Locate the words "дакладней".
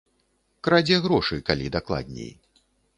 1.79-2.31